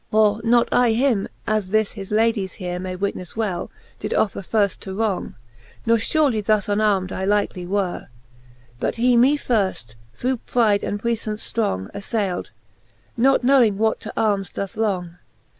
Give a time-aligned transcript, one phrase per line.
[0.09, 3.69] For not I him as this his Ladie here May witnefTe well,
[3.99, 5.35] did offer firft to wrong,
[5.85, 8.07] Ke furely thus unarm'd I likely were;
[8.79, 12.49] But he me firft, through pride and puiifance ftrong, Aflayld,
[13.15, 15.19] not knowing what to armes doth long.